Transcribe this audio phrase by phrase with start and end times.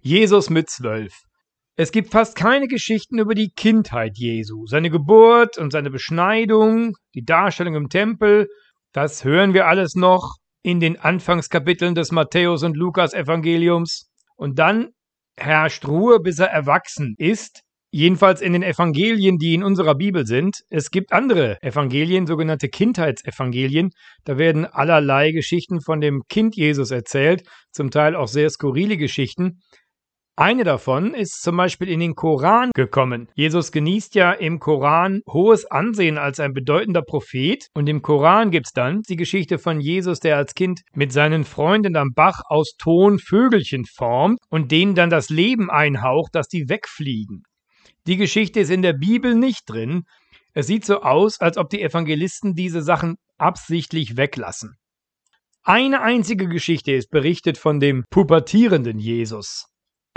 [0.00, 1.12] Jesus mit zwölf.
[1.76, 7.24] Es gibt fast keine Geschichten über die Kindheit Jesu, seine Geburt und seine Beschneidung, die
[7.24, 8.48] Darstellung im Tempel.
[8.92, 14.10] Das hören wir alles noch in den Anfangskapiteln des Matthäus und Lukas Evangeliums.
[14.36, 14.88] Und dann
[15.36, 17.62] herrscht Ruhe, bis er erwachsen ist.
[17.90, 20.58] Jedenfalls in den Evangelien, die in unserer Bibel sind.
[20.68, 23.90] Es gibt andere Evangelien, sogenannte Kindheitsevangelien.
[24.24, 29.60] Da werden allerlei Geschichten von dem Kind Jesus erzählt, zum Teil auch sehr skurrile Geschichten.
[30.40, 33.26] Eine davon ist zum Beispiel in den Koran gekommen.
[33.34, 37.66] Jesus genießt ja im Koran hohes Ansehen als ein bedeutender Prophet.
[37.74, 41.42] Und im Koran gibt es dann die Geschichte von Jesus, der als Kind mit seinen
[41.42, 46.68] Freunden am Bach aus Ton Vögelchen formt und denen dann das Leben einhaucht, dass die
[46.68, 47.42] wegfliegen.
[48.06, 50.04] Die Geschichte ist in der Bibel nicht drin.
[50.52, 54.76] Es sieht so aus, als ob die Evangelisten diese Sachen absichtlich weglassen.
[55.64, 59.66] Eine einzige Geschichte ist berichtet von dem pubertierenden Jesus.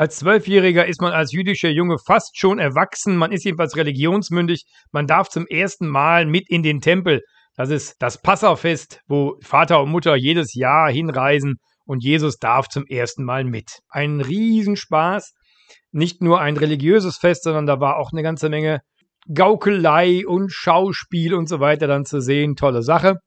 [0.02, 5.06] Als Zwölfjähriger ist man als jüdischer Junge fast schon erwachsen, man ist jedenfalls religionsmündig, man
[5.06, 7.22] darf zum ersten Mal mit in den Tempel.
[7.56, 12.88] Das ist das Passafest, wo Vater und Mutter jedes Jahr hinreisen und Jesus darf zum
[12.88, 13.82] ersten Mal mit.
[13.90, 15.34] Ein Riesenspaß.
[15.92, 18.80] Nicht nur ein religiöses Fest, sondern da war auch eine ganze Menge
[19.32, 22.56] Gaukelei und Schauspiel und so weiter dann zu sehen.
[22.56, 23.18] Tolle Sache.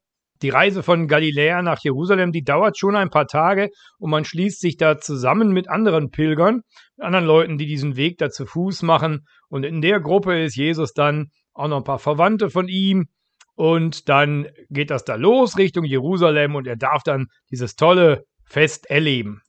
[0.44, 4.60] Die Reise von Galiläa nach Jerusalem, die dauert schon ein paar Tage und man schließt
[4.60, 6.60] sich da zusammen mit anderen Pilgern,
[6.98, 9.24] mit anderen Leuten, die diesen Weg da zu Fuß machen.
[9.48, 13.06] Und in der Gruppe ist Jesus dann auch noch ein paar Verwandte von ihm.
[13.54, 18.84] Und dann geht das da los Richtung Jerusalem und er darf dann dieses tolle Fest
[18.90, 19.40] erleben.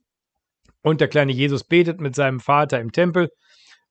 [0.82, 3.28] Und der kleine Jesus betet mit seinem Vater im Tempel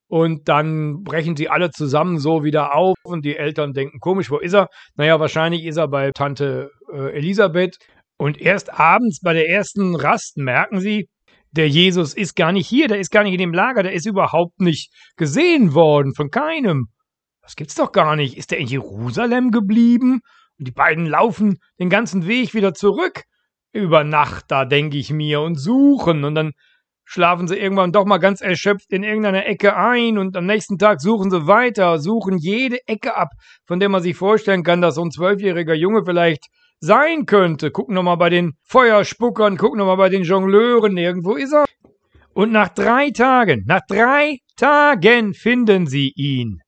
[0.06, 4.38] und dann brechen sie alle zusammen so wieder auf und die Eltern denken, komisch, wo
[4.38, 4.69] ist er?
[4.97, 7.77] Naja, wahrscheinlich ist er bei Tante äh, Elisabeth.
[8.17, 11.09] Und erst abends bei der ersten Rast merken sie,
[11.50, 14.06] der Jesus ist gar nicht hier, der ist gar nicht in dem Lager, der ist
[14.06, 16.87] überhaupt nicht gesehen worden von keinem.
[17.42, 18.37] Das gibt's doch gar nicht.
[18.37, 20.20] Ist der in Jerusalem geblieben?
[20.59, 23.22] Und die beiden laufen den ganzen Weg wieder zurück.
[23.72, 26.25] Über Nacht, da denke ich mir, und suchen.
[26.25, 26.53] Und dann
[27.04, 31.00] schlafen sie irgendwann doch mal ganz erschöpft in irgendeiner Ecke ein und am nächsten Tag
[31.00, 33.28] suchen sie weiter, suchen jede Ecke ab,
[33.66, 36.47] von der man sich vorstellen kann, dass so ein zwölfjähriger Junge vielleicht
[36.84, 37.71] sein könnte.
[37.71, 41.65] Gucken nochmal bei den Feuerspuckern, gucken nochmal bei den Jongleuren, irgendwo ist er.
[42.34, 46.61] Und nach drei Tagen, nach drei Tagen finden sie ihn.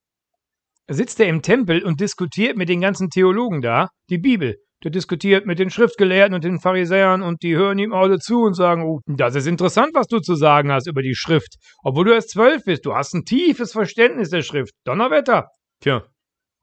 [0.88, 4.56] Sitzt er im Tempel und diskutiert mit den ganzen Theologen da, die Bibel.
[4.84, 8.54] Der diskutiert mit den Schriftgelehrten und den Pharisäern und die hören ihm alle zu und
[8.54, 11.56] sagen, oh, das ist interessant, was du zu sagen hast über die Schrift.
[11.82, 14.74] Obwohl du erst zwölf bist, du hast ein tiefes Verständnis der Schrift.
[14.84, 15.48] Donnerwetter.
[15.80, 16.04] Tja.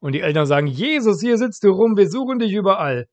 [0.03, 3.05] Und die Eltern sagen, Jesus, hier sitzt du rum, wir suchen dich überall.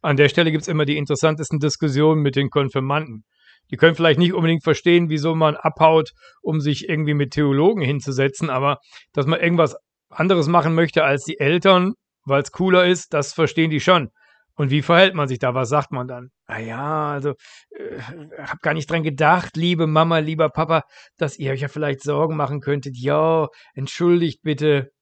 [0.00, 3.24] An der Stelle gibt es immer die interessantesten Diskussionen mit den Konfirmanden.
[3.70, 8.48] Die können vielleicht nicht unbedingt verstehen, wieso man abhaut, um sich irgendwie mit Theologen hinzusetzen,
[8.48, 8.78] aber
[9.12, 9.76] dass man irgendwas
[10.08, 11.92] anderes machen möchte als die Eltern,
[12.24, 14.08] weil es cooler ist, das verstehen die schon.
[14.54, 15.52] Und wie verhält man sich da?
[15.54, 16.30] Was sagt man dann?
[16.46, 17.34] Ah ja, also
[17.76, 18.00] äh,
[18.38, 20.84] hab gar nicht dran gedacht, liebe Mama, lieber Papa,
[21.18, 22.96] dass ihr euch ja vielleicht Sorgen machen könntet.
[22.96, 24.92] Ja, entschuldigt bitte.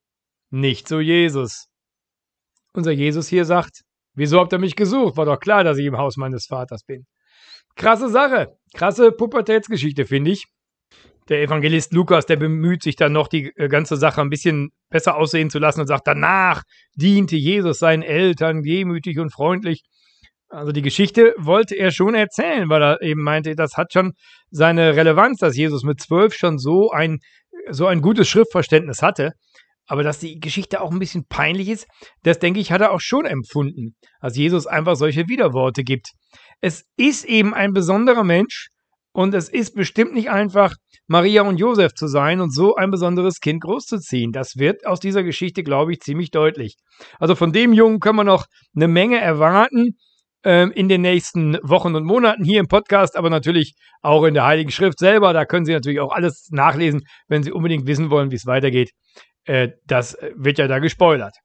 [0.51, 1.67] Nicht so Jesus.
[2.73, 3.83] Unser Jesus hier sagt,
[4.15, 5.17] wieso habt ihr mich gesucht?
[5.17, 7.07] War doch klar, dass ich im Haus meines Vaters bin.
[7.75, 8.57] Krasse Sache.
[8.75, 10.47] Krasse Pubertätsgeschichte, finde ich
[11.29, 15.17] der Evangelist Lukas, der bemüht sich dann noch, die äh, ganze Sache ein bisschen besser
[15.17, 16.63] aussehen zu lassen und sagt, danach
[16.95, 19.83] diente Jesus seinen Eltern demütig und freundlich.
[20.49, 24.13] Also die Geschichte wollte er schon erzählen, weil er eben meinte, das hat schon
[24.51, 27.19] seine Relevanz, dass Jesus mit zwölf schon so ein,
[27.71, 29.33] so ein gutes Schriftverständnis hatte.
[29.87, 31.87] Aber dass die Geschichte auch ein bisschen peinlich ist,
[32.23, 36.11] das denke ich, hat er auch schon empfunden, als Jesus einfach solche Widerworte gibt.
[36.61, 38.69] Es ist eben ein besonderer Mensch,
[39.17, 40.75] und es ist bestimmt nicht einfach,
[41.07, 44.31] Maria und Josef zu sein und so ein besonderes Kind großzuziehen.
[44.31, 46.77] Das wird aus dieser Geschichte, glaube ich, ziemlich deutlich.
[47.19, 49.97] Also von dem Jungen können wir noch eine Menge erwarten
[50.45, 53.73] ähm, in den nächsten Wochen und Monaten hier im Podcast, aber natürlich
[54.03, 55.33] auch in der Heiligen Schrift selber.
[55.33, 58.91] Da können Sie natürlich auch alles nachlesen, wenn Sie unbedingt wissen wollen, wie es weitergeht.
[59.47, 61.37] Äh, das wird ja da gespoilert.